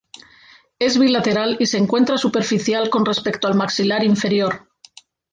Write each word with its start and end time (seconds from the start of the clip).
Es 0.79 0.97
bilateral 0.97 1.57
y 1.59 1.67
se 1.67 1.77
encuentra 1.77 2.17
superficial 2.17 2.89
con 2.89 3.05
respecto 3.05 3.47
al 3.47 3.53
maxilar 3.53 4.03
inferior. 4.03 4.67